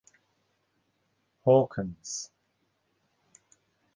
Hawkins. 1.45 2.31